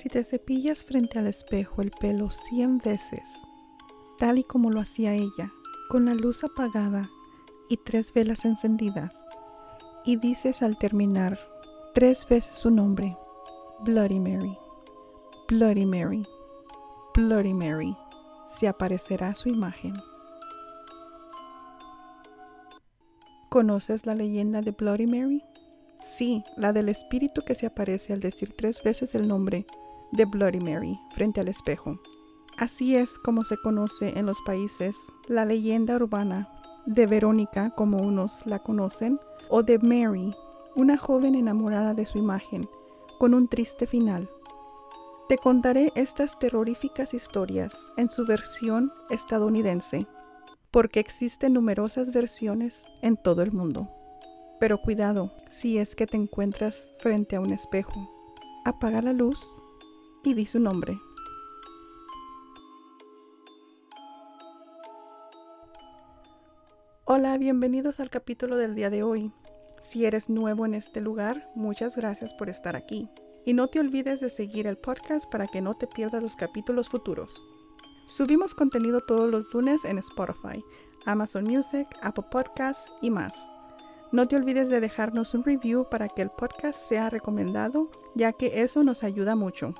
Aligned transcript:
Si 0.00 0.08
te 0.08 0.24
cepillas 0.24 0.82
frente 0.86 1.18
al 1.18 1.26
espejo 1.26 1.82
el 1.82 1.90
pelo 1.90 2.30
cien 2.30 2.78
veces, 2.78 3.28
tal 4.16 4.38
y 4.38 4.44
como 4.44 4.70
lo 4.70 4.80
hacía 4.80 5.12
ella, 5.12 5.52
con 5.90 6.06
la 6.06 6.14
luz 6.14 6.42
apagada 6.42 7.10
y 7.68 7.76
tres 7.76 8.14
velas 8.14 8.46
encendidas, 8.46 9.14
y 10.06 10.16
dices 10.16 10.62
al 10.62 10.78
terminar 10.78 11.38
tres 11.92 12.26
veces 12.26 12.56
su 12.56 12.70
nombre, 12.70 13.14
Bloody 13.80 14.20
Mary, 14.20 14.56
Bloody 15.50 15.84
Mary, 15.84 16.26
Bloody 17.14 17.52
Mary, 17.52 17.94
se 18.58 18.68
aparecerá 18.68 19.34
su 19.34 19.50
imagen. 19.50 19.92
¿Conoces 23.50 24.06
la 24.06 24.14
leyenda 24.14 24.62
de 24.62 24.70
Bloody 24.70 25.06
Mary? 25.06 25.44
Sí, 26.02 26.42
la 26.56 26.72
del 26.72 26.88
espíritu 26.88 27.42
que 27.42 27.54
se 27.54 27.66
aparece 27.66 28.14
al 28.14 28.20
decir 28.20 28.54
tres 28.56 28.82
veces 28.82 29.14
el 29.14 29.28
nombre 29.28 29.66
de 30.12 30.24
Bloody 30.24 30.60
Mary 30.60 30.98
frente 31.14 31.40
al 31.40 31.48
espejo. 31.48 32.00
Así 32.56 32.96
es 32.96 33.18
como 33.18 33.44
se 33.44 33.56
conoce 33.56 34.18
en 34.18 34.26
los 34.26 34.40
países 34.42 34.94
la 35.28 35.44
leyenda 35.44 35.96
urbana 35.96 36.48
de 36.86 37.06
Verónica, 37.06 37.70
como 37.70 37.98
unos 37.98 38.46
la 38.46 38.58
conocen, 38.58 39.18
o 39.48 39.62
de 39.62 39.78
Mary, 39.78 40.34
una 40.76 40.96
joven 40.96 41.34
enamorada 41.34 41.94
de 41.94 42.06
su 42.06 42.18
imagen, 42.18 42.68
con 43.18 43.34
un 43.34 43.48
triste 43.48 43.86
final. 43.86 44.28
Te 45.28 45.38
contaré 45.38 45.92
estas 45.94 46.38
terroríficas 46.38 47.14
historias 47.14 47.76
en 47.96 48.08
su 48.10 48.26
versión 48.26 48.92
estadounidense, 49.10 50.06
porque 50.70 51.00
existen 51.00 51.52
numerosas 51.52 52.10
versiones 52.10 52.84
en 53.02 53.16
todo 53.16 53.42
el 53.42 53.52
mundo. 53.52 53.88
Pero 54.58 54.82
cuidado 54.82 55.32
si 55.50 55.78
es 55.78 55.94
que 55.94 56.06
te 56.06 56.16
encuentras 56.16 56.92
frente 56.98 57.36
a 57.36 57.40
un 57.40 57.52
espejo. 57.52 58.10
Apaga 58.64 59.00
la 59.02 59.12
luz 59.12 59.40
y 60.22 60.34
di 60.34 60.46
su 60.46 60.58
nombre. 60.58 61.00
Hola, 67.04 67.36
bienvenidos 67.38 67.98
al 67.98 68.10
capítulo 68.10 68.56
del 68.56 68.74
día 68.74 68.90
de 68.90 69.02
hoy. 69.02 69.32
Si 69.82 70.04
eres 70.04 70.28
nuevo 70.28 70.66
en 70.66 70.74
este 70.74 71.00
lugar, 71.00 71.50
muchas 71.56 71.96
gracias 71.96 72.32
por 72.34 72.48
estar 72.48 72.76
aquí. 72.76 73.10
Y 73.44 73.54
no 73.54 73.68
te 73.68 73.80
olvides 73.80 74.20
de 74.20 74.30
seguir 74.30 74.66
el 74.66 74.76
podcast 74.76 75.28
para 75.30 75.46
que 75.46 75.60
no 75.60 75.74
te 75.74 75.86
pierdas 75.86 76.22
los 76.22 76.36
capítulos 76.36 76.88
futuros. 76.88 77.42
Subimos 78.06 78.54
contenido 78.54 79.00
todos 79.00 79.30
los 79.30 79.52
lunes 79.52 79.84
en 79.84 79.98
Spotify, 79.98 80.62
Amazon 81.06 81.44
Music, 81.44 81.88
Apple 82.02 82.26
Podcasts 82.30 82.90
y 83.00 83.10
más. 83.10 83.32
No 84.12 84.28
te 84.28 84.36
olvides 84.36 84.68
de 84.68 84.80
dejarnos 84.80 85.34
un 85.34 85.44
review 85.44 85.88
para 85.88 86.08
que 86.08 86.22
el 86.22 86.30
podcast 86.30 86.78
sea 86.88 87.10
recomendado, 87.10 87.90
ya 88.14 88.32
que 88.32 88.62
eso 88.62 88.82
nos 88.82 89.02
ayuda 89.02 89.36
mucho. 89.36 89.74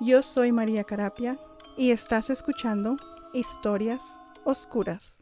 Yo 0.00 0.22
soy 0.24 0.50
María 0.50 0.82
Carapia 0.82 1.38
y 1.76 1.92
estás 1.92 2.28
escuchando 2.28 2.96
Historias 3.32 4.02
Oscuras. 4.44 5.20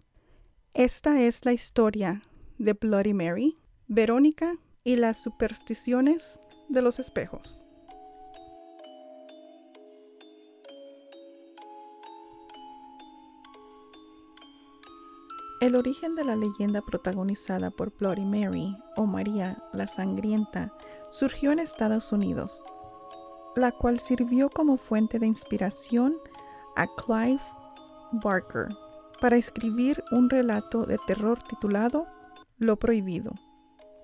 Esta 0.73 1.21
es 1.21 1.45
la 1.45 1.53
historia 1.53 2.23
de 2.57 2.73
Bloody 2.73 3.13
Mary, 3.13 3.59
Verónica 3.87 4.55
y 4.83 4.97
las 4.97 5.23
supersticiones 5.23 6.41
de 6.71 6.81
los 6.81 6.99
espejos. 6.99 7.67
El 15.61 15.77
origen 15.77 16.17
de 16.17 16.25
la 16.25 16.35
leyenda 16.35 16.81
protagonizada 16.81 17.71
por 17.71 17.97
Bloody 17.97 18.25
Mary 18.25 18.75
o 18.97 19.07
María 19.07 19.63
la 19.75 19.87
Sangrienta 19.87 20.75
surgió 21.11 21.53
en 21.53 21.59
Estados 21.59 22.11
Unidos, 22.11 22.65
la 23.57 23.73
cual 23.73 24.01
sirvió 24.01 24.51
como 24.51 24.77
fuente 24.77 25.19
de 25.19 25.27
inspiración 25.27 26.17
a 26.77 26.87
Clive 26.87 27.43
Barker 28.13 28.69
para 29.21 29.37
escribir 29.37 30.03
un 30.11 30.29
relato 30.29 30.85
de 30.85 30.99
terror 31.07 31.43
titulado 31.43 32.07
Lo 32.59 32.77
Prohibido, 32.77 33.33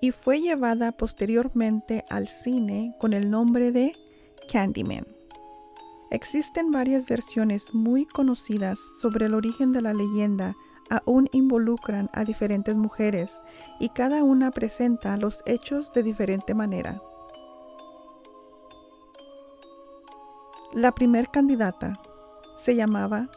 y 0.01 0.11
fue 0.11 0.39
llevada 0.41 0.91
posteriormente 0.93 2.05
al 2.09 2.27
cine 2.27 2.95
con 2.99 3.13
el 3.13 3.29
nombre 3.29 3.71
de 3.71 3.93
Candyman. 4.51 5.05
Existen 6.11 6.71
varias 6.71 7.05
versiones 7.05 7.73
muy 7.73 8.05
conocidas 8.05 8.79
sobre 9.01 9.27
el 9.27 9.35
origen 9.35 9.73
de 9.73 9.81
la 9.81 9.93
leyenda, 9.93 10.55
aún 10.89 11.29
involucran 11.33 12.09
a 12.13 12.23
diferentes 12.23 12.75
mujeres 12.75 13.39
y 13.79 13.89
cada 13.89 14.23
una 14.23 14.49
presenta 14.49 15.17
los 15.17 15.43
hechos 15.45 15.93
de 15.93 16.01
diferente 16.01 16.55
manera. 16.55 16.99
La 20.79 20.93
primer 20.93 21.29
candidata 21.29 21.91
se 22.63 22.73
llamaba 22.73 23.27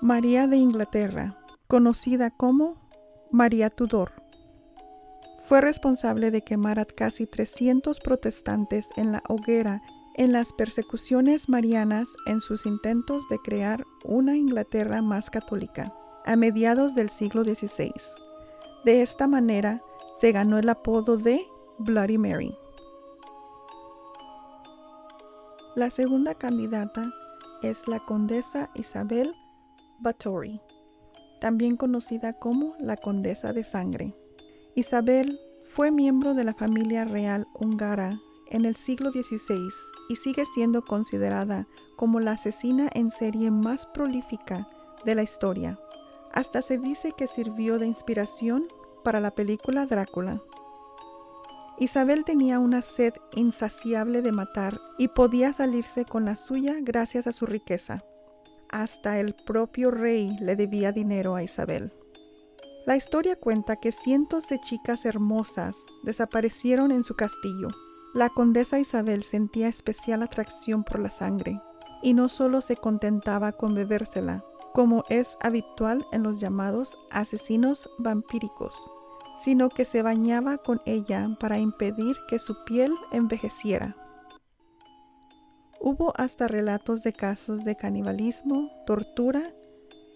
María 0.00 0.48
de 0.48 0.56
Inglaterra, 0.56 1.38
conocida 1.68 2.32
como 2.32 2.90
María 3.30 3.70
Tudor. 3.70 4.10
Fue 5.46 5.60
responsable 5.60 6.32
de 6.32 6.42
quemar 6.42 6.80
a 6.80 6.86
casi 6.86 7.28
300 7.28 8.00
protestantes 8.00 8.88
en 8.96 9.12
la 9.12 9.22
hoguera 9.28 9.80
en 10.16 10.32
las 10.32 10.52
persecuciones 10.52 11.48
marianas 11.48 12.08
en 12.26 12.40
sus 12.40 12.66
intentos 12.66 13.28
de 13.28 13.38
crear 13.38 13.84
una 14.02 14.34
Inglaterra 14.34 15.02
más 15.02 15.30
católica 15.30 15.92
a 16.26 16.34
mediados 16.34 16.96
del 16.96 17.10
siglo 17.10 17.44
XVI. 17.44 17.92
De 18.84 19.02
esta 19.02 19.28
manera 19.28 19.82
se 20.20 20.32
ganó 20.32 20.58
el 20.58 20.68
apodo 20.68 21.16
de 21.16 21.46
Bloody 21.78 22.18
Mary. 22.18 22.57
La 25.78 25.90
segunda 25.90 26.34
candidata 26.34 27.08
es 27.62 27.86
la 27.86 28.00
condesa 28.00 28.68
Isabel 28.74 29.32
Batory, 30.00 30.60
también 31.40 31.76
conocida 31.76 32.32
como 32.32 32.74
la 32.80 32.96
Condesa 32.96 33.52
de 33.52 33.62
Sangre. 33.62 34.12
Isabel 34.74 35.38
fue 35.60 35.92
miembro 35.92 36.34
de 36.34 36.42
la 36.42 36.52
familia 36.52 37.04
real 37.04 37.46
húngara 37.54 38.18
en 38.50 38.64
el 38.64 38.74
siglo 38.74 39.12
XVI 39.12 39.68
y 40.08 40.16
sigue 40.16 40.42
siendo 40.52 40.82
considerada 40.82 41.68
como 41.94 42.18
la 42.18 42.32
asesina 42.32 42.90
en 42.92 43.12
serie 43.12 43.52
más 43.52 43.86
prolífica 43.86 44.68
de 45.04 45.14
la 45.14 45.22
historia. 45.22 45.78
Hasta 46.32 46.60
se 46.60 46.78
dice 46.78 47.12
que 47.16 47.28
sirvió 47.28 47.78
de 47.78 47.86
inspiración 47.86 48.66
para 49.04 49.20
la 49.20 49.30
película 49.30 49.86
Drácula. 49.86 50.42
Isabel 51.80 52.24
tenía 52.24 52.58
una 52.58 52.82
sed 52.82 53.14
insaciable 53.36 54.20
de 54.20 54.32
matar 54.32 54.80
y 54.98 55.08
podía 55.08 55.52
salirse 55.52 56.04
con 56.04 56.24
la 56.24 56.34
suya 56.34 56.76
gracias 56.80 57.28
a 57.28 57.32
su 57.32 57.46
riqueza. 57.46 58.02
Hasta 58.68 59.20
el 59.20 59.34
propio 59.46 59.90
rey 59.92 60.36
le 60.40 60.56
debía 60.56 60.90
dinero 60.90 61.36
a 61.36 61.42
Isabel. 61.44 61.92
La 62.84 62.96
historia 62.96 63.36
cuenta 63.36 63.76
que 63.76 63.92
cientos 63.92 64.48
de 64.48 64.58
chicas 64.58 65.04
hermosas 65.04 65.76
desaparecieron 66.02 66.90
en 66.90 67.04
su 67.04 67.14
castillo. 67.14 67.68
La 68.12 68.28
condesa 68.28 68.80
Isabel 68.80 69.22
sentía 69.22 69.68
especial 69.68 70.22
atracción 70.22 70.82
por 70.82 70.98
la 70.98 71.10
sangre 71.10 71.60
y 72.02 72.14
no 72.14 72.28
solo 72.28 72.60
se 72.60 72.76
contentaba 72.76 73.52
con 73.52 73.74
bebérsela, 73.74 74.44
como 74.74 75.04
es 75.08 75.36
habitual 75.42 76.06
en 76.12 76.22
los 76.22 76.40
llamados 76.40 76.96
asesinos 77.10 77.88
vampíricos, 77.98 78.76
sino 79.42 79.68
que 79.68 79.84
se 79.84 80.02
bañaba 80.02 80.58
con 80.58 80.80
ella 80.84 81.28
para 81.38 81.58
impedir 81.58 82.16
que 82.28 82.38
su 82.38 82.64
piel 82.64 82.92
envejeciera. 83.12 83.96
Hubo 85.80 86.12
hasta 86.16 86.48
relatos 86.48 87.02
de 87.02 87.12
casos 87.12 87.64
de 87.64 87.76
canibalismo, 87.76 88.70
tortura, 88.84 89.42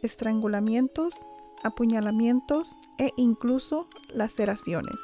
estrangulamientos, 0.03 1.15
apuñalamientos 1.63 2.73
e 2.99 3.11
incluso 3.17 3.87
laceraciones. 4.09 4.97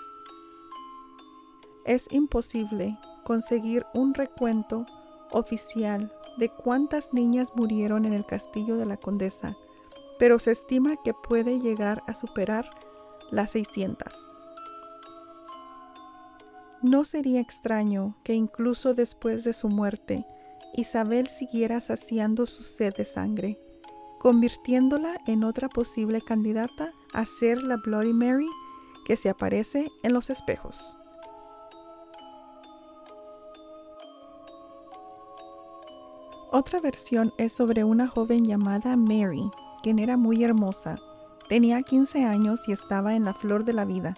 Es 1.85 2.07
imposible 2.11 2.99
conseguir 3.25 3.87
un 3.95 4.15
recuento 4.15 4.85
oficial 5.31 6.13
de 6.39 6.49
cuántas 6.49 7.13
niñas 7.13 7.53
murieron 7.55 8.05
en 8.05 8.13
el 8.13 8.27
castillo 8.27 8.77
de 8.77 8.87
la 8.87 8.97
condesa, 8.97 9.57
pero 10.19 10.39
se 10.39 10.51
estima 10.51 10.97
que 11.05 11.15
puede 11.15 11.61
llegar 11.61 12.03
a 12.07 12.15
superar 12.15 12.69
las 13.31 13.53
600. 13.53 14.13
No 16.83 17.05
sería 17.05 17.41
extraño 17.41 18.17
que 18.23 18.35
incluso 18.35 18.95
después 18.95 19.43
de 19.45 19.53
su 19.53 19.69
muerte, 19.69 20.25
Isabel 20.75 21.27
siguiera 21.27 21.81
saciando 21.81 22.47
su 22.47 22.63
sed 22.63 22.95
de 22.97 23.05
sangre, 23.05 23.59
convirtiéndola 24.21 25.19
en 25.27 25.45
otra 25.45 25.69
posible 25.69 26.21
candidata 26.21 26.93
a 27.13 27.25
ser 27.25 27.63
la 27.63 27.77
Bloody 27.77 28.13
Mary 28.13 28.49
que 29.07 29.17
se 29.17 29.29
aparece 29.29 29.89
en 30.03 30.13
los 30.13 30.31
espejos. 30.31 30.99
Otra 36.51 36.81
versión 36.81 37.35
es 37.39 37.53
sobre 37.53 37.85
una 37.85 38.09
joven 38.09 38.45
llamada 38.45 38.97
Mary, 38.97 39.51
quien 39.83 39.99
era 39.99 40.17
muy 40.17 40.45
hermosa. 40.45 40.97
Tenía 41.49 41.83
15 41.83 42.25
años 42.25 42.69
y 42.69 42.73
estaba 42.73 43.15
en 43.15 43.25
la 43.25 43.33
flor 43.33 43.65
de 43.65 43.73
la 43.73 43.87
vida. 43.87 44.15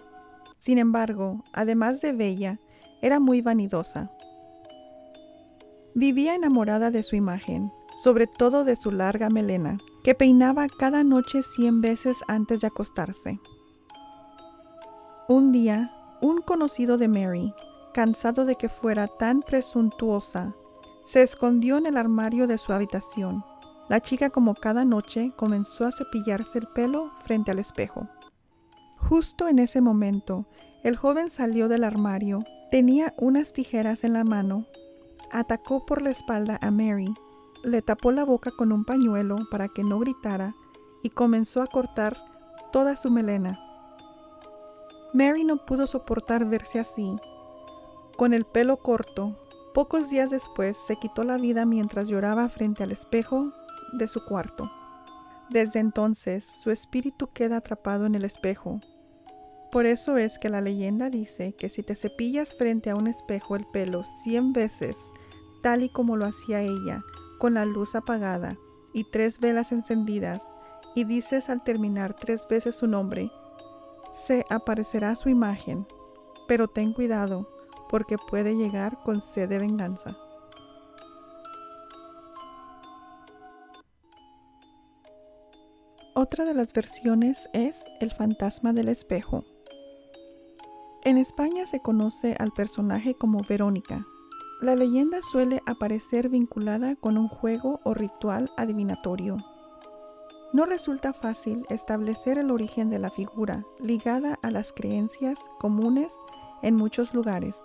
Sin 0.57 0.77
embargo, 0.77 1.43
además 1.53 2.01
de 2.01 2.11
bella, 2.11 2.59
era 3.01 3.19
muy 3.19 3.41
vanidosa. 3.41 4.11
Vivía 5.95 6.35
enamorada 6.35 6.91
de 6.91 7.03
su 7.03 7.15
imagen, 7.15 7.71
sobre 8.03 8.27
todo 8.27 8.63
de 8.63 8.75
su 8.75 8.91
larga 8.91 9.29
melena, 9.29 9.77
que 10.03 10.13
peinaba 10.13 10.67
cada 10.67 11.03
noche 11.03 11.41
cien 11.41 11.81
veces 11.81 12.17
antes 12.27 12.61
de 12.61 12.67
acostarse. 12.67 13.39
Un 15.27 15.51
día, 15.51 15.91
un 16.21 16.41
conocido 16.41 16.97
de 16.97 17.07
Mary, 17.07 17.53
cansado 17.93 18.45
de 18.45 18.55
que 18.55 18.67
fuera 18.67 19.07
tan 19.07 19.41
presuntuosa, 19.41 20.53
se 21.05 21.21
escondió 21.23 21.77
en 21.77 21.85
el 21.85 21.97
armario 21.97 22.47
de 22.47 22.57
su 22.57 22.73
habitación. 22.73 23.43
La 23.91 23.99
chica, 23.99 24.29
como 24.29 24.55
cada 24.55 24.85
noche, 24.85 25.33
comenzó 25.35 25.85
a 25.85 25.91
cepillarse 25.91 26.59
el 26.59 26.67
pelo 26.67 27.11
frente 27.25 27.51
al 27.51 27.59
espejo. 27.59 28.07
Justo 28.95 29.49
en 29.49 29.59
ese 29.59 29.81
momento, 29.81 30.45
el 30.81 30.95
joven 30.95 31.29
salió 31.29 31.67
del 31.67 31.83
armario, 31.83 32.39
tenía 32.71 33.13
unas 33.17 33.51
tijeras 33.51 34.05
en 34.05 34.13
la 34.13 34.23
mano, 34.23 34.65
atacó 35.29 35.85
por 35.85 36.01
la 36.01 36.09
espalda 36.09 36.57
a 36.61 36.71
Mary, 36.71 37.13
le 37.65 37.81
tapó 37.81 38.13
la 38.13 38.23
boca 38.23 38.51
con 38.51 38.71
un 38.71 38.85
pañuelo 38.85 39.35
para 39.51 39.67
que 39.67 39.83
no 39.83 39.99
gritara 39.99 40.55
y 41.03 41.09
comenzó 41.09 41.61
a 41.61 41.67
cortar 41.67 42.15
toda 42.71 42.95
su 42.95 43.11
melena. 43.11 43.59
Mary 45.13 45.43
no 45.43 45.65
pudo 45.65 45.85
soportar 45.85 46.45
verse 46.45 46.79
así, 46.79 47.17
con 48.15 48.33
el 48.33 48.45
pelo 48.45 48.77
corto. 48.77 49.37
Pocos 49.73 50.09
días 50.09 50.29
después 50.29 50.77
se 50.87 50.95
quitó 50.95 51.25
la 51.25 51.35
vida 51.35 51.65
mientras 51.65 52.07
lloraba 52.07 52.47
frente 52.47 52.83
al 52.83 52.93
espejo 52.93 53.51
de 53.93 54.07
su 54.07 54.23
cuarto. 54.25 54.71
Desde 55.49 55.79
entonces 55.79 56.45
su 56.45 56.71
espíritu 56.71 57.29
queda 57.33 57.57
atrapado 57.57 58.05
en 58.05 58.15
el 58.15 58.23
espejo. 58.23 58.79
Por 59.71 59.85
eso 59.85 60.17
es 60.17 60.39
que 60.39 60.49
la 60.49 60.61
leyenda 60.61 61.09
dice 61.09 61.53
que 61.53 61.69
si 61.69 61.83
te 61.83 61.95
cepillas 61.95 62.53
frente 62.55 62.89
a 62.89 62.95
un 62.95 63.07
espejo 63.07 63.55
el 63.55 63.65
pelo 63.67 64.03
cien 64.23 64.53
veces, 64.53 64.97
tal 65.61 65.83
y 65.83 65.89
como 65.89 66.17
lo 66.17 66.25
hacía 66.25 66.61
ella, 66.61 67.01
con 67.39 67.53
la 67.53 67.65
luz 67.65 67.95
apagada 67.95 68.57
y 68.93 69.05
tres 69.11 69.39
velas 69.39 69.71
encendidas, 69.71 70.41
y 70.95 71.05
dices 71.05 71.49
al 71.49 71.63
terminar 71.63 72.15
tres 72.15 72.47
veces 72.49 72.75
su 72.75 72.87
nombre, 72.87 73.31
se 74.25 74.45
aparecerá 74.49 75.15
su 75.15 75.29
imagen, 75.29 75.87
pero 76.47 76.67
ten 76.67 76.93
cuidado, 76.93 77.49
porque 77.89 78.17
puede 78.17 78.55
llegar 78.55 78.97
con 79.03 79.21
sed 79.21 79.49
de 79.49 79.59
venganza. 79.59 80.17
Otra 86.21 86.45
de 86.45 86.53
las 86.53 86.71
versiones 86.71 87.49
es 87.51 87.83
El 87.99 88.11
fantasma 88.11 88.73
del 88.73 88.89
espejo. 88.89 89.43
En 91.03 91.17
España 91.17 91.65
se 91.65 91.79
conoce 91.79 92.35
al 92.37 92.51
personaje 92.51 93.15
como 93.15 93.39
Verónica. 93.49 94.05
La 94.61 94.75
leyenda 94.75 95.17
suele 95.23 95.61
aparecer 95.65 96.29
vinculada 96.29 96.95
con 96.95 97.17
un 97.17 97.27
juego 97.27 97.79
o 97.83 97.95
ritual 97.95 98.51
adivinatorio. 98.55 99.37
No 100.53 100.67
resulta 100.67 101.11
fácil 101.11 101.65
establecer 101.71 102.37
el 102.37 102.51
origen 102.51 102.91
de 102.91 102.99
la 102.99 103.09
figura 103.09 103.65
ligada 103.79 104.37
a 104.43 104.51
las 104.51 104.73
creencias 104.73 105.39
comunes 105.59 106.13
en 106.61 106.75
muchos 106.75 107.15
lugares, 107.15 107.55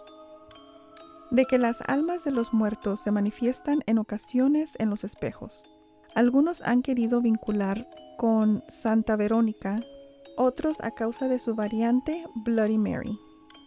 de 1.31 1.45
que 1.45 1.59
las 1.59 1.77
almas 1.89 2.25
de 2.25 2.31
los 2.31 2.55
muertos 2.55 3.01
se 3.01 3.11
manifiestan 3.11 3.81
en 3.85 3.99
ocasiones 3.99 4.77
en 4.79 4.89
los 4.89 5.05
espejos. 5.05 5.63
Algunos 6.15 6.63
han 6.63 6.81
querido 6.81 7.21
vincular 7.21 7.87
con 8.17 8.63
Santa 8.69 9.17
Verónica, 9.17 9.81
otros 10.37 10.81
a 10.81 10.91
causa 10.91 11.29
de 11.29 11.39
su 11.39 11.55
variante 11.55 12.25
Bloody 12.45 12.79
Mary. 12.79 13.19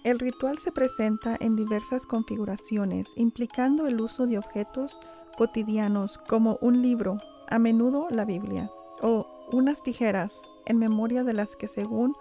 El 0.04 0.20
ritual 0.20 0.58
se 0.58 0.72
presenta 0.72 1.36
en 1.40 1.56
diversas 1.56 2.06
configuraciones, 2.06 3.08
implicando 3.16 3.88
el 3.88 4.00
uso 4.00 4.28
de 4.28 4.38
objetos 4.38 5.00
cotidianos 5.38 6.18
como 6.18 6.58
un 6.62 6.82
libro, 6.82 7.18
a 7.50 7.60
menudo 7.60 8.08
la 8.10 8.26
Biblia, 8.26 8.70
o 9.02 9.28
unas 9.52 9.82
tijeras, 9.84 10.34
en 10.66 10.78
memoria 10.78 11.24
de 11.24 11.34
las 11.34 11.56
que 11.56 11.68
según 11.68 12.14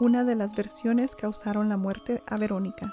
una 0.00 0.24
de 0.24 0.34
las 0.34 0.54
versiones 0.54 1.14
causaron 1.14 1.68
la 1.68 1.76
muerte 1.76 2.22
a 2.26 2.36
Verónica. 2.36 2.90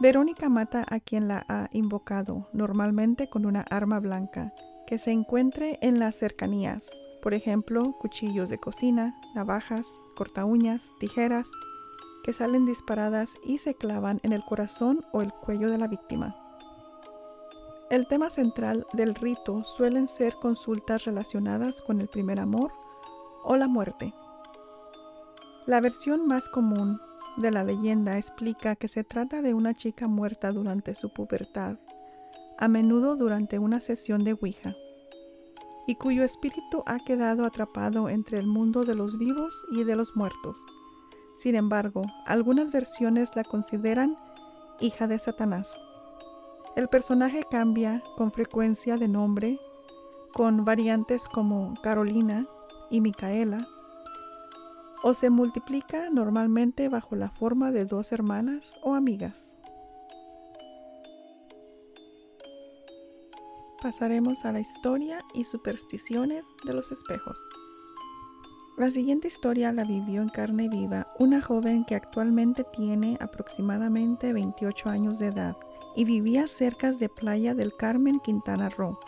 Verónica 0.00 0.48
mata 0.48 0.84
a 0.88 0.98
quien 0.98 1.28
la 1.28 1.44
ha 1.48 1.68
invocado, 1.72 2.48
normalmente 2.52 3.28
con 3.28 3.46
una 3.46 3.60
arma 3.62 4.00
blanca, 4.00 4.52
que 4.86 4.98
se 4.98 5.12
encuentre 5.12 5.78
en 5.82 6.00
las 6.00 6.16
cercanías, 6.16 6.86
por 7.22 7.34
ejemplo, 7.34 7.94
cuchillos 7.98 8.48
de 8.48 8.58
cocina, 8.58 9.14
navajas, 9.34 9.86
corta 10.16 10.44
uñas, 10.44 10.82
tijeras, 10.98 11.48
que 12.22 12.32
salen 12.32 12.66
disparadas 12.66 13.30
y 13.44 13.58
se 13.58 13.74
clavan 13.74 14.20
en 14.22 14.32
el 14.32 14.44
corazón 14.44 15.04
o 15.12 15.22
el 15.22 15.32
cuello 15.32 15.70
de 15.70 15.78
la 15.78 15.88
víctima. 15.88 16.36
El 17.90 18.06
tema 18.06 18.30
central 18.30 18.86
del 18.92 19.14
rito 19.14 19.64
suelen 19.64 20.06
ser 20.06 20.34
consultas 20.34 21.04
relacionadas 21.04 21.82
con 21.82 22.00
el 22.00 22.08
primer 22.08 22.38
amor 22.38 22.72
o 23.42 23.56
la 23.56 23.68
muerte. 23.68 24.14
La 25.66 25.80
versión 25.80 26.26
más 26.26 26.48
común 26.48 27.00
de 27.36 27.50
la 27.50 27.64
leyenda 27.64 28.18
explica 28.18 28.76
que 28.76 28.88
se 28.88 29.04
trata 29.04 29.42
de 29.42 29.54
una 29.54 29.74
chica 29.74 30.06
muerta 30.06 30.52
durante 30.52 30.94
su 30.94 31.12
pubertad, 31.12 31.76
a 32.58 32.68
menudo 32.68 33.16
durante 33.16 33.58
una 33.58 33.80
sesión 33.80 34.24
de 34.24 34.32
Ouija 34.34 34.74
y 35.90 35.96
cuyo 35.96 36.22
espíritu 36.22 36.84
ha 36.86 37.00
quedado 37.00 37.44
atrapado 37.44 38.08
entre 38.08 38.38
el 38.38 38.46
mundo 38.46 38.84
de 38.84 38.94
los 38.94 39.18
vivos 39.18 39.66
y 39.72 39.82
de 39.82 39.96
los 39.96 40.14
muertos. 40.14 40.64
Sin 41.40 41.56
embargo, 41.56 42.02
algunas 42.26 42.70
versiones 42.70 43.34
la 43.34 43.42
consideran 43.42 44.16
hija 44.78 45.08
de 45.08 45.18
Satanás. 45.18 45.68
El 46.76 46.86
personaje 46.86 47.42
cambia 47.50 48.04
con 48.16 48.30
frecuencia 48.30 48.98
de 48.98 49.08
nombre, 49.08 49.58
con 50.32 50.64
variantes 50.64 51.26
como 51.26 51.74
Carolina 51.82 52.46
y 52.88 53.00
Micaela, 53.00 53.66
o 55.02 55.12
se 55.12 55.28
multiplica 55.28 56.08
normalmente 56.08 56.88
bajo 56.88 57.16
la 57.16 57.30
forma 57.30 57.72
de 57.72 57.84
dos 57.84 58.12
hermanas 58.12 58.78
o 58.84 58.94
amigas. 58.94 59.50
Pasaremos 63.80 64.44
a 64.44 64.52
la 64.52 64.60
historia 64.60 65.18
y 65.34 65.44
supersticiones 65.44 66.44
de 66.64 66.74
los 66.74 66.92
espejos. 66.92 67.44
La 68.76 68.90
siguiente 68.90 69.28
historia 69.28 69.72
la 69.72 69.84
vivió 69.84 70.22
en 70.22 70.30
carne 70.30 70.68
viva 70.68 71.12
una 71.18 71.42
joven 71.42 71.84
que 71.84 71.94
actualmente 71.94 72.64
tiene 72.64 73.18
aproximadamente 73.20 74.32
28 74.32 74.88
años 74.88 75.18
de 75.18 75.26
edad 75.26 75.56
y 75.96 76.04
vivía 76.04 76.46
cerca 76.48 76.92
de 76.92 77.08
Playa 77.08 77.54
del 77.54 77.76
Carmen, 77.76 78.20
Quintana 78.20 78.70
Roo. 78.70 78.98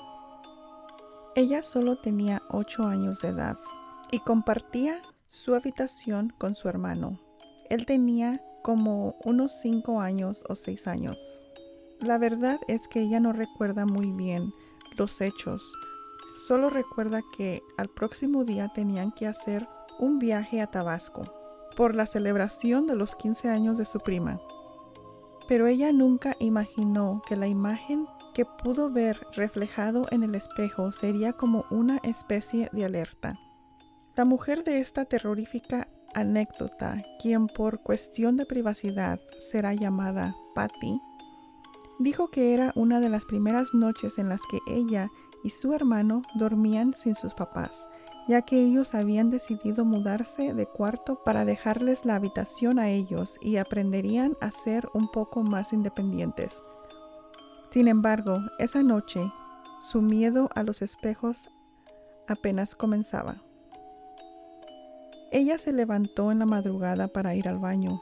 Ella 1.35 1.62
solo 1.62 1.97
tenía 1.97 2.43
8 2.50 2.85
años 2.85 3.23
de 3.23 3.29
edad 3.29 3.59
y 4.11 4.19
compartía 4.19 5.00
su 5.26 5.55
habitación 5.55 6.35
con 6.37 6.55
su 6.55 6.69
hermano. 6.69 7.19
Él 7.71 7.87
tenía 7.87 8.43
como 8.62 9.17
unos 9.25 9.52
5 9.62 10.00
años 10.00 10.45
o 10.49 10.55
6 10.55 10.87
años. 10.87 11.42
La 12.03 12.19
verdad 12.19 12.59
es 12.67 12.89
que 12.89 13.01
ella 13.01 13.21
no 13.21 13.33
recuerda 13.33 13.87
muy 13.87 14.11
bien 14.11 14.53
los 14.99 15.21
hechos. 15.21 15.73
Solo 16.49 16.69
recuerda 16.69 17.23
que 17.37 17.63
al 17.79 17.89
próximo 17.91 18.45
día 18.45 18.73
tenían 18.75 19.13
que 19.13 19.29
hacer 19.29 19.69
un 20.01 20.19
viaje 20.19 20.61
a 20.61 20.67
Tabasco 20.67 21.23
por 21.77 21.95
la 21.95 22.07
celebración 22.07 22.89
de 22.89 22.97
los 22.97 23.15
15 23.15 23.49
años 23.49 23.79
de 23.79 23.85
su 23.85 24.01
prima. 24.01 24.41
Pero 25.47 25.69
ella 25.69 25.93
nunca 25.93 26.35
imaginó 26.41 27.23
que 27.29 27.37
la 27.37 27.47
imagen 27.47 28.09
que 28.35 28.47
pudo 28.47 28.91
ver 28.91 29.25
reflejado 29.37 30.07
en 30.11 30.25
el 30.25 30.35
espejo 30.35 30.91
sería 30.91 31.35
como 31.35 31.67
una 31.71 31.99
especie 32.03 32.69
de 32.73 32.85
alerta. 32.85 33.39
La 34.17 34.25
mujer 34.25 34.65
de 34.65 34.81
esta 34.81 35.05
terrorífica 35.05 35.87
anécdota, 36.15 36.97
quien 37.21 37.47
por 37.47 37.81
cuestión 37.81 38.37
de 38.37 38.45
privacidad 38.45 39.21
será 39.39 39.73
llamada 39.73 40.35
Patty, 40.55 41.01
dijo 41.99 42.31
que 42.31 42.55
era 42.55 42.73
una 42.75 43.01
de 43.01 43.09
las 43.09 43.25
primeras 43.25 43.75
noches 43.75 44.19
en 44.19 44.29
las 44.29 44.41
que 44.51 44.59
ella 44.67 45.11
y 45.45 45.51
su 45.51 45.73
hermano 45.75 46.23
dormían 46.35 46.95
sin 46.95 47.15
sus 47.15 47.35
papás, 47.35 47.87
ya 48.29 48.43
que 48.43 48.61
ellos 48.61 48.95
habían 48.95 49.31
decidido 49.31 49.85
mudarse 49.85 50.55
de 50.55 50.67
cuarto 50.67 51.23
para 51.25 51.45
dejarles 51.45 52.05
la 52.05 52.17
habitación 52.17 52.79
a 52.79 52.89
ellos 52.89 53.37
y 53.41 53.57
aprenderían 53.57 54.37
a 54.41 54.51
ser 54.51 54.89
un 54.95 55.11
poco 55.11 55.43
más 55.43 55.73
independientes. 55.73 56.63
Sin 57.71 57.89
embargo, 57.89 58.39
esa 58.59 58.83
noche, 58.83 59.21
su 59.81 60.03
miedo 60.03 60.51
a 60.55 60.63
los 60.63 60.83
espejos 60.83 61.49
apenas 62.29 62.75
comenzaba. 62.75 63.43
Ella 65.31 65.59
se 65.59 65.73
levantó 65.73 66.31
en 66.31 66.39
la 66.39 66.47
madrugada 66.47 67.09
para 67.09 67.35
ir 67.35 67.49
al 67.49 67.59
baño. 67.59 68.01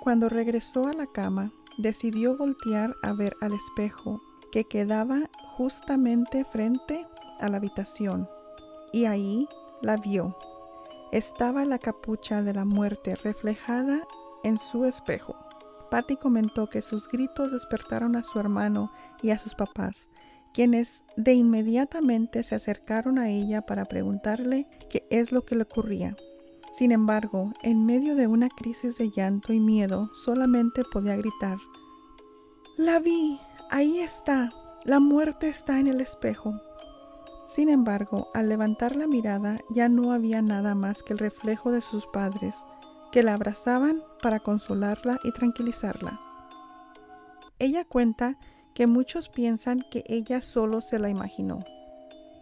Cuando 0.00 0.28
regresó 0.28 0.86
a 0.86 0.92
la 0.92 1.06
cama, 1.06 1.52
decidió 1.78 2.36
voltear 2.36 2.94
a 3.02 3.12
ver 3.12 3.36
al 3.40 3.54
espejo 3.54 4.20
que 4.52 4.64
quedaba 4.64 5.30
justamente 5.56 6.44
frente 6.44 7.06
a 7.40 7.48
la 7.48 7.56
habitación 7.56 8.28
y 8.92 9.04
ahí 9.04 9.48
la 9.80 9.96
vio. 9.96 10.36
Estaba 11.12 11.64
la 11.64 11.78
capucha 11.78 12.42
de 12.42 12.52
la 12.52 12.64
muerte 12.64 13.16
reflejada 13.16 14.06
en 14.44 14.58
su 14.58 14.84
espejo. 14.84 15.36
Patty 15.90 16.16
comentó 16.16 16.68
que 16.68 16.82
sus 16.82 17.08
gritos 17.08 17.52
despertaron 17.52 18.16
a 18.16 18.22
su 18.22 18.38
hermano 18.38 18.92
y 19.22 19.30
a 19.30 19.38
sus 19.38 19.54
papás, 19.54 20.08
quienes 20.52 21.02
de 21.16 21.32
inmediatamente 21.32 22.42
se 22.42 22.54
acercaron 22.54 23.18
a 23.18 23.30
ella 23.30 23.62
para 23.62 23.84
preguntarle 23.84 24.68
qué 24.90 25.06
es 25.10 25.32
lo 25.32 25.44
que 25.46 25.54
le 25.54 25.62
ocurría. 25.62 26.16
Sin 26.78 26.92
embargo, 26.92 27.52
en 27.64 27.86
medio 27.86 28.14
de 28.14 28.28
una 28.28 28.48
crisis 28.48 28.96
de 28.96 29.10
llanto 29.10 29.52
y 29.52 29.58
miedo, 29.58 30.14
solamente 30.14 30.84
podía 30.84 31.16
gritar, 31.16 31.58
La 32.76 33.00
vi, 33.00 33.40
ahí 33.68 33.98
está, 33.98 34.52
la 34.84 35.00
muerte 35.00 35.48
está 35.48 35.80
en 35.80 35.88
el 35.88 36.00
espejo. 36.00 36.54
Sin 37.48 37.68
embargo, 37.68 38.28
al 38.32 38.48
levantar 38.48 38.94
la 38.94 39.08
mirada 39.08 39.58
ya 39.70 39.88
no 39.88 40.12
había 40.12 40.40
nada 40.40 40.76
más 40.76 41.02
que 41.02 41.14
el 41.14 41.18
reflejo 41.18 41.72
de 41.72 41.80
sus 41.80 42.06
padres, 42.06 42.54
que 43.10 43.24
la 43.24 43.34
abrazaban 43.34 44.00
para 44.22 44.38
consolarla 44.38 45.18
y 45.24 45.32
tranquilizarla. 45.32 46.20
Ella 47.58 47.84
cuenta 47.84 48.38
que 48.72 48.86
muchos 48.86 49.30
piensan 49.30 49.84
que 49.90 50.04
ella 50.06 50.40
solo 50.40 50.80
se 50.80 51.00
la 51.00 51.08
imaginó. 51.08 51.58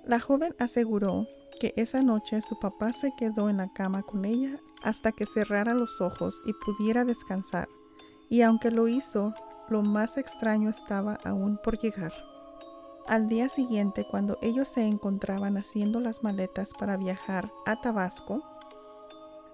La 0.04 0.20
joven 0.20 0.54
aseguró 0.58 1.26
que 1.58 1.72
esa 1.76 2.02
noche 2.02 2.40
su 2.40 2.58
papá 2.58 2.92
se 2.92 3.12
quedó 3.16 3.48
en 3.48 3.58
la 3.58 3.72
cama 3.72 4.02
con 4.02 4.24
ella 4.24 4.58
hasta 4.82 5.12
que 5.12 5.26
cerrara 5.26 5.74
los 5.74 6.00
ojos 6.00 6.42
y 6.44 6.52
pudiera 6.52 7.04
descansar, 7.04 7.68
y 8.28 8.42
aunque 8.42 8.70
lo 8.70 8.88
hizo, 8.88 9.32
lo 9.68 9.82
más 9.82 10.16
extraño 10.16 10.70
estaba 10.70 11.18
aún 11.24 11.58
por 11.62 11.78
llegar. 11.78 12.12
Al 13.06 13.28
día 13.28 13.48
siguiente, 13.48 14.06
cuando 14.10 14.38
ellos 14.42 14.68
se 14.68 14.84
encontraban 14.84 15.56
haciendo 15.56 16.00
las 16.00 16.22
maletas 16.22 16.70
para 16.78 16.96
viajar 16.96 17.50
a 17.64 17.80
Tabasco, 17.80 18.42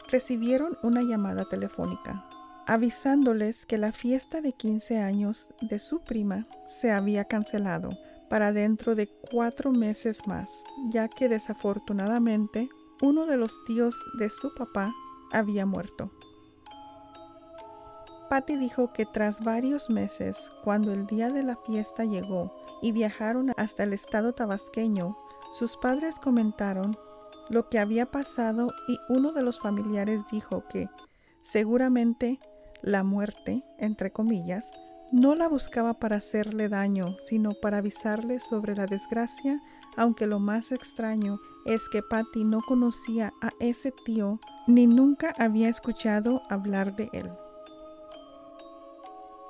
recibieron 0.08 0.76
una 0.82 1.02
llamada 1.02 1.44
telefónica 1.44 2.24
avisándoles 2.66 3.66
que 3.66 3.78
la 3.78 3.92
fiesta 3.92 4.40
de 4.40 4.52
15 4.52 5.00
años 5.00 5.52
de 5.60 5.78
su 5.78 6.00
prima 6.00 6.46
se 6.80 6.90
había 6.90 7.24
cancelado 7.24 7.90
para 8.32 8.50
dentro 8.50 8.94
de 8.94 9.08
cuatro 9.08 9.72
meses 9.72 10.26
más, 10.26 10.64
ya 10.88 11.06
que 11.06 11.28
desafortunadamente 11.28 12.70
uno 13.02 13.26
de 13.26 13.36
los 13.36 13.62
tíos 13.66 13.94
de 14.18 14.30
su 14.30 14.54
papá 14.54 14.90
había 15.32 15.66
muerto. 15.66 16.10
Patty 18.30 18.56
dijo 18.56 18.90
que 18.94 19.04
tras 19.04 19.44
varios 19.44 19.90
meses, 19.90 20.50
cuando 20.64 20.94
el 20.94 21.06
día 21.06 21.30
de 21.30 21.42
la 21.42 21.56
fiesta 21.56 22.06
llegó 22.06 22.54
y 22.80 22.92
viajaron 22.92 23.52
hasta 23.58 23.82
el 23.82 23.92
estado 23.92 24.32
tabasqueño, 24.32 25.14
sus 25.52 25.76
padres 25.76 26.14
comentaron 26.18 26.96
lo 27.50 27.68
que 27.68 27.78
había 27.78 28.06
pasado 28.06 28.68
y 28.88 28.98
uno 29.10 29.32
de 29.32 29.42
los 29.42 29.60
familiares 29.60 30.22
dijo 30.32 30.66
que 30.68 30.88
seguramente 31.42 32.38
la 32.80 33.04
muerte, 33.04 33.62
entre 33.76 34.10
comillas, 34.10 34.64
no 35.12 35.34
la 35.34 35.46
buscaba 35.46 35.94
para 35.94 36.16
hacerle 36.16 36.70
daño, 36.70 37.16
sino 37.22 37.52
para 37.52 37.78
avisarle 37.78 38.40
sobre 38.40 38.74
la 38.74 38.86
desgracia, 38.86 39.60
aunque 39.96 40.26
lo 40.26 40.38
más 40.38 40.72
extraño 40.72 41.38
es 41.66 41.86
que 41.90 42.02
Patty 42.02 42.44
no 42.44 42.62
conocía 42.62 43.30
a 43.42 43.50
ese 43.60 43.92
tío 44.06 44.40
ni 44.66 44.86
nunca 44.86 45.34
había 45.38 45.68
escuchado 45.68 46.42
hablar 46.48 46.96
de 46.96 47.10
él. 47.12 47.30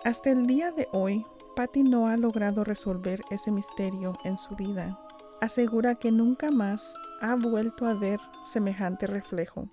Hasta 0.04 0.32
el 0.32 0.46
día 0.46 0.72
de 0.72 0.88
hoy, 0.90 1.24
Patty 1.54 1.84
no 1.84 2.08
ha 2.08 2.16
logrado 2.16 2.64
resolver 2.64 3.20
ese 3.30 3.52
misterio 3.52 4.14
en 4.24 4.36
su 4.38 4.56
vida. 4.56 4.98
Asegura 5.40 5.94
que 5.94 6.10
nunca 6.10 6.50
más 6.50 6.92
ha 7.20 7.36
vuelto 7.36 7.86
a 7.86 7.94
ver 7.94 8.18
semejante 8.52 9.06
reflejo, 9.06 9.68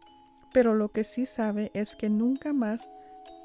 pero 0.54 0.76
lo 0.76 0.90
que 0.90 1.04
sí 1.04 1.26
sabe 1.26 1.72
es 1.74 1.96
que 1.96 2.10
nunca 2.10 2.54
más 2.54 2.88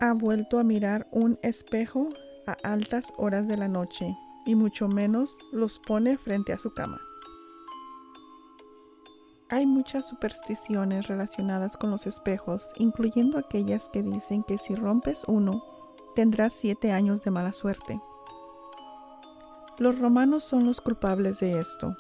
ha 0.01 0.13
vuelto 0.13 0.59
a 0.59 0.65
mirar 0.65 1.07
un 1.11 1.39
espejo 1.43 2.11
a 2.47 2.57
altas 2.63 3.13
horas 3.17 3.49
de 3.49 3.57
la 3.57 3.69
noche 3.69 4.17
y 4.47 4.55
mucho 4.55 4.89
menos 4.89 5.37
los 5.53 5.79
pone 5.79 6.19
frente 6.19 6.53
a 6.53 6.59
su 6.59 6.73
cama. 6.73 7.01
Hay 9.51 9.67
muchas 9.67 10.09
supersticiones 10.09 11.07
relacionadas 11.07 11.77
con 11.77 11.91
los 11.91 12.07
espejos, 12.07 12.73
incluyendo 12.77 13.39
aquellas 13.39 13.89
que 13.93 14.03
dicen 14.03 14.43
que 14.43 14.59
si 14.59 14.75
rompes 14.75 15.23
uno, 15.27 15.63
tendrás 16.15 16.53
siete 16.55 16.93
años 16.93 17.23
de 17.23 17.31
mala 17.31 17.53
suerte. 17.53 18.01
Los 19.79 19.99
romanos 19.99 20.45
son 20.45 20.67
los 20.67 20.81
culpables 20.81 21.41
de 21.41 21.61
esto, 21.61 21.97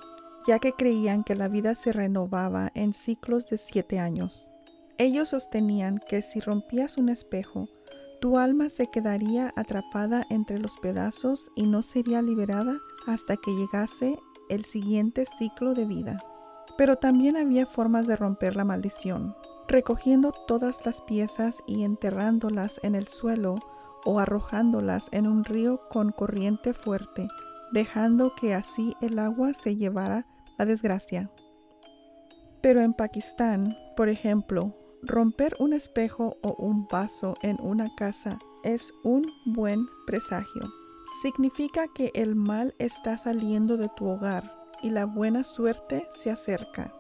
ya 0.47 0.59
que 0.59 0.73
creían 0.73 1.25
que 1.25 1.35
la 1.35 1.49
vida 1.49 1.75
se 1.75 1.93
renovaba 1.93 2.71
en 2.75 2.95
ciclos 2.95 3.49
de 3.51 3.59
siete 3.59 3.99
años. 3.99 4.49
Ellos 4.97 5.31
sostenían 5.31 5.99
que 5.99 6.23
si 6.23 6.41
rompías 6.41 6.97
un 6.97 7.09
espejo, 7.09 7.69
tu 8.25 8.39
alma 8.39 8.71
se 8.71 8.87
quedaría 8.87 9.53
atrapada 9.55 10.25
entre 10.31 10.59
los 10.59 10.75
pedazos 10.77 11.51
y 11.55 11.67
no 11.67 11.83
sería 11.83 12.23
liberada 12.23 12.79
hasta 13.07 13.37
que 13.37 13.51
llegase 13.51 14.19
el 14.49 14.65
siguiente 14.65 15.27
ciclo 15.39 15.75
de 15.75 15.85
vida. 15.85 16.17
Pero 16.79 16.97
también 16.97 17.37
había 17.37 17.67
formas 17.67 18.07
de 18.07 18.17
romper 18.17 18.57
la 18.57 18.65
maldición, 18.65 19.37
recogiendo 19.69 20.33
todas 20.47 20.87
las 20.87 21.03
piezas 21.03 21.59
y 21.67 21.83
enterrándolas 21.85 22.81
en 22.83 22.95
el 22.95 23.09
suelo 23.09 23.57
o 24.07 24.19
arrojándolas 24.19 25.09
en 25.13 25.27
un 25.27 25.45
río 25.45 25.83
con 25.91 26.11
corriente 26.11 26.73
fuerte, 26.73 27.29
dejando 27.73 28.35
que 28.41 28.55
así 28.55 28.95
el 29.03 29.19
agua 29.19 29.53
se 29.53 29.77
llevara 29.77 30.27
la 30.57 30.65
desgracia. 30.65 31.31
Pero 32.63 32.81
en 32.81 32.95
Pakistán, 32.95 33.77
por 33.99 34.09
ejemplo, 34.09 34.75
Romper 35.07 35.55
un 35.59 35.75
espejo 35.75 36.39
o 36.43 36.55
un 36.55 36.87
vaso 36.87 37.35
en 37.43 37.59
una 37.61 37.95
casa 37.95 38.39
es 38.63 38.91
un 39.03 39.23
buen 39.45 39.87
presagio. 40.07 40.63
Significa 41.21 41.89
que 41.95 42.11
el 42.15 42.35
mal 42.35 42.75
está 42.79 43.19
saliendo 43.19 43.77
de 43.77 43.91
tu 43.97 44.09
hogar 44.09 44.51
y 44.83 44.89
la 44.89 45.05
buena 45.05 45.45
suerte 45.45 46.09
se 46.23 46.31
acerca. 46.31 46.91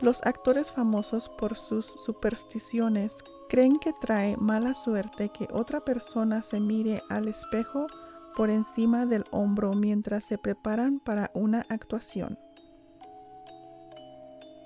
Los 0.00 0.20
actores 0.24 0.72
famosos 0.72 1.28
por 1.28 1.54
sus 1.54 1.86
supersticiones 1.86 3.14
creen 3.48 3.78
que 3.78 3.92
trae 4.00 4.36
mala 4.36 4.74
suerte 4.74 5.28
que 5.28 5.46
otra 5.52 5.84
persona 5.84 6.42
se 6.42 6.58
mire 6.58 7.02
al 7.08 7.28
espejo 7.28 7.86
por 8.36 8.50
encima 8.50 9.06
del 9.06 9.24
hombro 9.30 9.74
mientras 9.74 10.24
se 10.24 10.38
preparan 10.38 10.98
para 10.98 11.30
una 11.34 11.64
actuación 11.68 12.36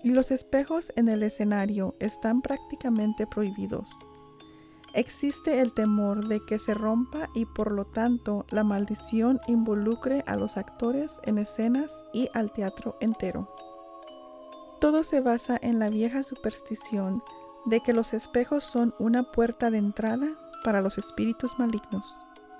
y 0.02 0.10
los 0.10 0.30
espejos 0.30 0.92
en 0.96 1.08
el 1.08 1.22
escenario 1.22 1.94
están 2.00 2.42
prácticamente 2.42 3.26
prohibidos. 3.26 3.98
Existe 4.94 5.60
el 5.60 5.72
temor 5.72 6.26
de 6.28 6.40
que 6.46 6.58
se 6.58 6.74
rompa 6.74 7.28
y 7.34 7.44
por 7.44 7.72
lo 7.72 7.84
tanto 7.84 8.46
la 8.50 8.64
maldición 8.64 9.38
involucre 9.46 10.24
a 10.26 10.36
los 10.36 10.56
actores 10.56 11.12
en 11.24 11.38
escenas 11.38 11.90
y 12.12 12.28
al 12.32 12.52
teatro 12.52 12.96
entero. 13.00 13.54
Todo 14.80 15.04
se 15.04 15.20
basa 15.20 15.58
en 15.60 15.78
la 15.78 15.90
vieja 15.90 16.22
superstición 16.22 17.22
de 17.66 17.80
que 17.80 17.92
los 17.92 18.14
espejos 18.14 18.64
son 18.64 18.94
una 18.98 19.24
puerta 19.24 19.70
de 19.70 19.78
entrada 19.78 20.28
para 20.64 20.80
los 20.80 20.98
espíritus 20.98 21.58
malignos. 21.58 22.14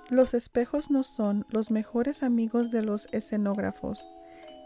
Los 0.09 0.33
espejos 0.33 0.91
no 0.91 1.03
son 1.03 1.45
los 1.49 1.71
mejores 1.71 2.23
amigos 2.23 2.71
de 2.71 2.83
los 2.83 3.07
escenógrafos, 3.11 4.13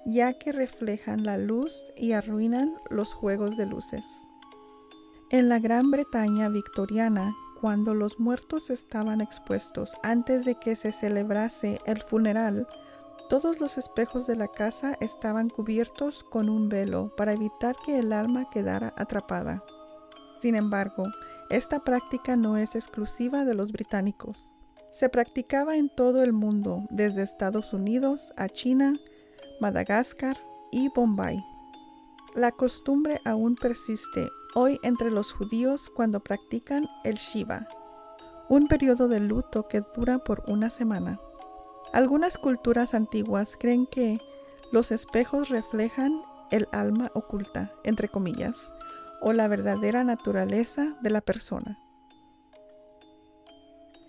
ya 0.06 0.34
que 0.34 0.52
reflejan 0.52 1.24
la 1.24 1.38
luz 1.38 1.84
y 1.96 2.12
arruinan 2.14 2.74
los 2.90 3.14
juegos 3.14 3.58
de 3.58 3.66
luces. 3.66 4.06
En 5.30 5.50
la 5.50 5.60
Gran 5.60 5.90
Bretaña 5.92 6.50
victoriana, 6.50 7.34
cuando 7.60 7.94
los 7.94 8.20
muertos 8.20 8.70
estaban 8.70 9.22
expuestos 9.22 9.94
antes 10.04 10.46
de 10.46 10.56
que 10.56 10.76
se 10.76 10.92
celebrase 10.92 11.80
el 11.86 12.02
funeral, 12.02 12.68
todos 13.30 13.60
los 13.60 13.78
espejos 13.78 14.28
de 14.28 14.36
la 14.36 14.48
casa 14.48 14.98
estaban 15.00 15.50
cubiertos 15.50 16.24
con 16.24 16.50
un 16.50 16.70
velo 16.70 17.16
para 17.16 17.32
evitar 17.32 17.76
que 17.86 17.98
el 17.98 18.12
alma 18.14 18.50
quedara 18.52 18.94
atrapada. 18.98 19.64
Sin 20.42 20.56
embargo, 20.56 21.04
esta 21.50 21.80
práctica 21.80 22.36
no 22.36 22.58
es 22.58 22.76
exclusiva 22.76 23.46
de 23.46 23.56
los 23.56 23.72
británicos. 23.72 24.54
Se 24.92 25.10
practicaba 25.10 25.78
en 25.78 25.90
todo 25.90 26.22
el 26.22 26.34
mundo, 26.34 26.86
desde 26.90 27.24
Estados 27.24 27.74
Unidos 27.74 28.34
a 28.36 28.50
China, 28.50 29.00
Madagascar 29.64 30.36
y 30.74 30.90
Bombay. 30.90 31.42
La 32.36 32.52
costumbre 32.52 33.22
aún 33.24 33.56
persiste 33.56 34.28
hoy 34.56 34.78
entre 34.84 35.10
los 35.10 35.32
judíos 35.32 35.90
cuando 35.96 36.20
practican 36.20 36.86
el 37.06 37.16
Shiva, 37.16 37.66
un 38.50 38.68
periodo 38.68 39.08
de 39.08 39.22
luto 39.22 39.70
que 39.70 39.82
dura 39.96 40.18
por 40.18 40.44
una 40.48 40.70
semana. 40.70 41.18
Algunas 41.94 42.38
culturas 42.38 42.94
antiguas 42.94 43.56
creen 43.58 43.88
que 43.88 44.20
los 44.74 44.92
espejos 44.92 45.48
reflejan 45.48 46.22
el 46.52 46.68
alma 46.74 47.10
oculta, 47.14 47.72
entre 47.86 48.10
comillas, 48.10 48.58
o 49.22 49.32
la 49.32 49.48
verdadera 49.48 50.04
naturaleza 50.04 50.98
de 51.02 51.10
la 51.10 51.22
persona. 51.22 51.80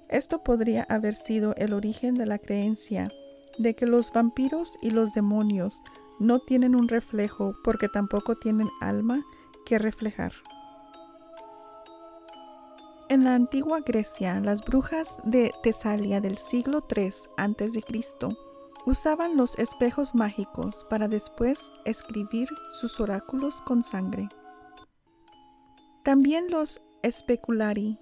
Esto 0.09 0.43
podría 0.43 0.85
haber 0.89 1.15
sido 1.15 1.55
el 1.55 1.75
origen 1.75 2.17
de 2.17 2.27
la 2.27 2.41
creencia 2.41 3.09
de 3.59 3.75
que 3.75 3.87
los 3.87 4.13
vampiros 4.13 4.75
y 4.81 4.91
los 4.91 5.13
demonios 5.13 5.83
no 6.19 6.41
tienen 6.41 6.75
un 6.75 6.89
reflejo 6.89 7.55
porque 7.63 7.89
tampoco 7.89 8.37
tienen 8.37 8.69
alma 8.81 9.25
que 9.65 9.79
reflejar. 9.79 10.33
En 13.09 13.25
la 13.25 13.35
antigua 13.35 13.81
Grecia, 13.81 14.41
las 14.41 14.65
brujas 14.65 15.19
de 15.25 15.53
Tesalia 15.63 16.21
del 16.21 16.39
siglo 16.39 16.87
III 16.95 17.11
a.C. 17.37 17.83
usaban 18.87 19.37
los 19.37 19.59
espejos 19.59 20.15
mágicos 20.15 20.87
para 20.89 21.07
después 21.07 21.61
escribir 21.85 22.49
sus 22.73 22.99
oráculos 23.01 23.61
con 23.63 23.85
sangre. 23.85 24.29
También 26.03 26.51
los 26.51 26.83
speculari, 27.07 27.99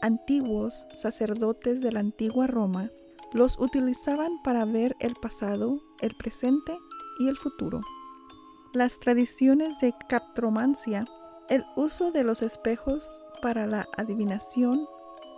antiguos 0.00 0.86
sacerdotes 0.96 1.80
de 1.80 1.92
la 1.92 2.00
antigua 2.00 2.46
Roma, 2.46 2.90
los 3.32 3.58
utilizaban 3.58 4.42
para 4.42 4.64
ver 4.64 4.96
el 5.00 5.14
pasado, 5.14 5.80
el 6.00 6.14
presente 6.14 6.76
y 7.18 7.28
el 7.28 7.36
futuro. 7.36 7.80
Las 8.72 8.98
tradiciones 8.98 9.78
de 9.80 9.94
captromancia, 10.08 11.06
el 11.48 11.64
uso 11.76 12.10
de 12.12 12.24
los 12.24 12.42
espejos 12.42 13.24
para 13.42 13.66
la 13.66 13.86
adivinación, 13.96 14.86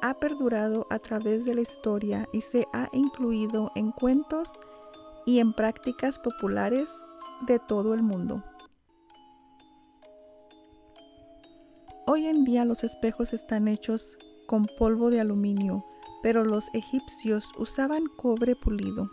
ha 0.03 0.15
perdurado 0.15 0.87
a 0.91 0.99
través 0.99 1.45
de 1.45 1.55
la 1.55 1.61
historia 1.61 2.29
y 2.33 2.41
se 2.41 2.67
ha 2.73 2.89
incluido 2.93 3.71
en 3.75 3.93
cuentos 3.93 4.53
y 5.27 5.39
en 5.39 5.53
prácticas 5.53 6.19
populares 6.19 6.89
de 7.47 7.59
todo 7.59 7.95
el 7.95 8.03
mundo. 8.03 8.43
Hoy 12.07 12.27
en 12.27 12.45
día 12.45 12.65
los 12.65 12.83
espejos 12.83 13.33
están 13.33 13.69
hechos 13.69 14.19
con 14.47 14.67
polvo 14.79 15.11
de 15.11 15.21
aluminio, 15.21 15.85
pero 16.23 16.45
los 16.45 16.69
egipcios 16.75 17.53
usaban 17.59 18.07
cobre 18.07 18.57
pulido. 18.57 19.11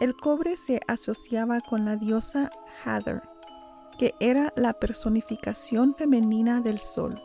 El 0.00 0.14
cobre 0.14 0.56
se 0.56 0.80
asociaba 0.88 1.60
con 1.60 1.84
la 1.84 1.96
diosa 1.96 2.50
Hathor, 2.84 3.22
que 3.98 4.14
era 4.20 4.52
la 4.56 4.74
personificación 4.74 5.94
femenina 5.94 6.60
del 6.60 6.78
sol, 6.78 7.20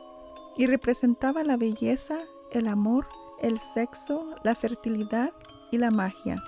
y 0.57 0.67
representaba 0.67 1.43
la 1.43 1.57
belleza, 1.57 2.19
el 2.51 2.67
amor, 2.67 3.07
el 3.41 3.59
sexo, 3.59 4.35
la 4.43 4.55
fertilidad 4.55 5.33
y 5.71 5.77
la 5.77 5.91
magia. 5.91 6.41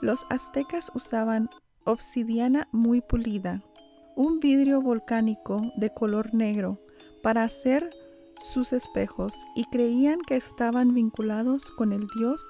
Los 0.00 0.26
aztecas 0.28 0.90
usaban 0.94 1.48
obsidiana 1.84 2.68
muy 2.72 3.00
pulida, 3.00 3.62
un 4.14 4.40
vidrio 4.40 4.80
volcánico 4.82 5.72
de 5.76 5.92
color 5.92 6.34
negro, 6.34 6.80
para 7.22 7.44
hacer 7.44 7.90
sus 8.40 8.72
espejos 8.72 9.34
y 9.54 9.64
creían 9.64 10.20
que 10.20 10.36
estaban 10.36 10.94
vinculados 10.94 11.70
con 11.72 11.92
el 11.92 12.06
dios 12.16 12.42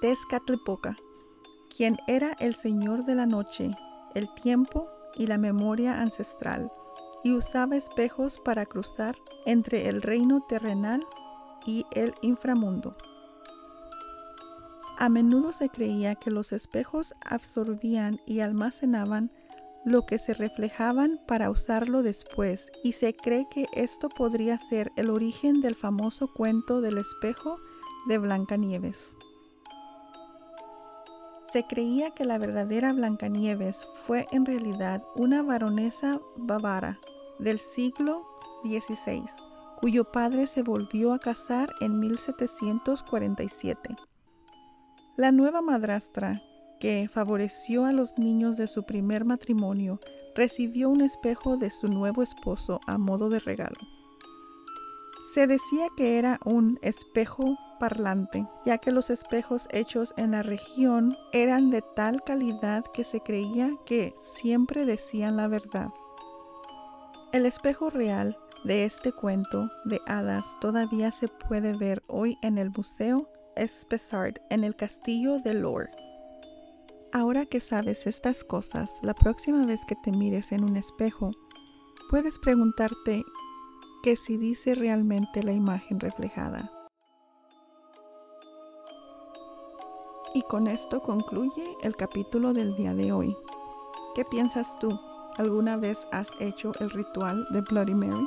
Tezcatlipoca, 0.00 0.96
quien 1.76 1.98
era 2.06 2.32
el 2.40 2.54
señor 2.54 3.04
de 3.04 3.14
la 3.14 3.26
noche, 3.26 3.70
el 4.14 4.32
tiempo 4.34 4.88
y 5.14 5.26
la 5.26 5.38
memoria 5.38 6.00
ancestral, 6.00 6.70
y 7.24 7.32
usaba 7.32 7.76
espejos 7.76 8.38
para 8.38 8.66
cruzar 8.66 9.16
entre 9.46 9.88
el 9.88 10.02
reino 10.02 10.40
terrenal 10.48 11.06
y 11.66 11.86
el 11.92 12.14
inframundo. 12.22 12.96
A 14.98 15.08
menudo 15.08 15.52
se 15.52 15.68
creía 15.68 16.14
que 16.14 16.30
los 16.30 16.52
espejos 16.52 17.14
absorbían 17.24 18.20
y 18.26 18.40
almacenaban 18.40 19.32
lo 19.84 20.06
que 20.06 20.18
se 20.18 20.34
reflejaban 20.34 21.20
para 21.26 21.50
usarlo 21.50 22.02
después 22.02 22.70
y 22.84 22.92
se 22.92 23.14
cree 23.14 23.46
que 23.50 23.66
esto 23.74 24.08
podría 24.08 24.58
ser 24.58 24.92
el 24.96 25.10
origen 25.10 25.60
del 25.60 25.74
famoso 25.74 26.28
cuento 26.32 26.80
del 26.80 26.98
espejo 26.98 27.58
de 28.06 28.18
Blancanieves. 28.18 29.16
Se 31.52 31.66
creía 31.66 32.12
que 32.12 32.24
la 32.24 32.38
verdadera 32.38 32.92
Blancanieves 32.92 33.84
fue 33.84 34.26
en 34.32 34.46
realidad 34.46 35.02
una 35.16 35.42
baronesa 35.42 36.18
bávara 36.36 36.98
del 37.38 37.58
siglo 37.58 38.26
XVI, 38.64 39.24
cuyo 39.80 40.04
padre 40.04 40.46
se 40.46 40.62
volvió 40.62 41.12
a 41.12 41.18
casar 41.18 41.74
en 41.80 41.98
1747. 42.00 43.96
La 45.16 45.30
nueva 45.30 45.60
madrastra, 45.60 46.40
que 46.82 47.08
favoreció 47.08 47.84
a 47.84 47.92
los 47.92 48.18
niños 48.18 48.56
de 48.56 48.66
su 48.66 48.82
primer 48.82 49.24
matrimonio, 49.24 50.00
recibió 50.34 50.88
un 50.88 51.00
espejo 51.00 51.56
de 51.56 51.70
su 51.70 51.86
nuevo 51.86 52.24
esposo 52.24 52.80
a 52.88 52.98
modo 52.98 53.28
de 53.28 53.38
regalo. 53.38 53.78
Se 55.32 55.46
decía 55.46 55.86
que 55.96 56.18
era 56.18 56.40
un 56.44 56.80
espejo 56.82 57.56
parlante, 57.78 58.48
ya 58.66 58.78
que 58.78 58.90
los 58.90 59.10
espejos 59.10 59.68
hechos 59.70 60.12
en 60.16 60.32
la 60.32 60.42
región 60.42 61.16
eran 61.32 61.70
de 61.70 61.82
tal 61.94 62.24
calidad 62.24 62.84
que 62.92 63.04
se 63.04 63.20
creía 63.20 63.70
que 63.86 64.12
siempre 64.34 64.84
decían 64.84 65.36
la 65.36 65.46
verdad. 65.46 65.90
El 67.32 67.46
espejo 67.46 67.90
real 67.90 68.36
de 68.64 68.84
este 68.84 69.12
cuento 69.12 69.70
de 69.84 70.00
hadas 70.08 70.46
todavía 70.60 71.12
se 71.12 71.28
puede 71.28 71.74
ver 71.74 72.02
hoy 72.08 72.38
en 72.42 72.58
el 72.58 72.70
Museo 72.70 73.28
Espessard 73.54 74.38
en 74.50 74.64
el 74.64 74.74
Castillo 74.74 75.38
de 75.38 75.54
Lourdes. 75.54 76.01
Ahora 77.14 77.44
que 77.44 77.60
sabes 77.60 78.06
estas 78.06 78.42
cosas, 78.42 78.90
la 79.02 79.12
próxima 79.12 79.66
vez 79.66 79.84
que 79.86 79.94
te 79.96 80.10
mires 80.10 80.50
en 80.50 80.64
un 80.64 80.78
espejo, 80.78 81.30
puedes 82.08 82.38
preguntarte 82.38 83.22
que 84.02 84.16
si 84.16 84.38
dice 84.38 84.74
realmente 84.74 85.42
la 85.42 85.52
imagen 85.52 86.00
reflejada. 86.00 86.72
Y 90.32 90.40
con 90.42 90.66
esto 90.66 91.02
concluye 91.02 91.76
el 91.82 91.94
capítulo 91.96 92.54
del 92.54 92.74
día 92.76 92.94
de 92.94 93.12
hoy. 93.12 93.36
¿Qué 94.14 94.24
piensas 94.24 94.78
tú? 94.78 94.98
¿Alguna 95.36 95.76
vez 95.76 96.06
has 96.12 96.28
hecho 96.40 96.72
el 96.80 96.88
ritual 96.88 97.46
de 97.50 97.60
Bloody 97.60 97.94
Mary? 97.94 98.26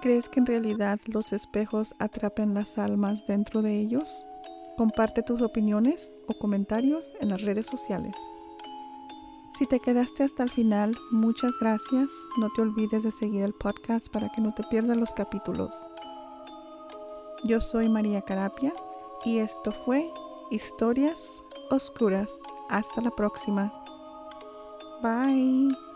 ¿Crees 0.00 0.30
que 0.30 0.40
en 0.40 0.46
realidad 0.46 0.98
los 1.04 1.34
espejos 1.34 1.94
atrapen 1.98 2.54
las 2.54 2.78
almas 2.78 3.26
dentro 3.26 3.60
de 3.60 3.78
ellos? 3.78 4.24
Comparte 4.82 5.22
tus 5.22 5.40
opiniones 5.42 6.10
o 6.26 6.36
comentarios 6.36 7.12
en 7.20 7.28
las 7.28 7.42
redes 7.42 7.68
sociales. 7.68 8.16
Si 9.56 9.64
te 9.68 9.78
quedaste 9.78 10.24
hasta 10.24 10.42
el 10.42 10.50
final, 10.50 10.98
muchas 11.12 11.52
gracias. 11.60 12.08
No 12.36 12.48
te 12.50 12.62
olvides 12.62 13.04
de 13.04 13.12
seguir 13.12 13.44
el 13.44 13.54
podcast 13.54 14.08
para 14.08 14.28
que 14.32 14.40
no 14.40 14.52
te 14.52 14.64
pierdas 14.64 14.96
los 14.96 15.14
capítulos. 15.14 15.76
Yo 17.44 17.60
soy 17.60 17.88
María 17.88 18.22
Carapia 18.22 18.72
y 19.24 19.38
esto 19.38 19.70
fue 19.70 20.10
Historias 20.50 21.22
Oscuras. 21.70 22.32
Hasta 22.68 23.02
la 23.02 23.12
próxima. 23.12 23.72
Bye. 25.00 25.91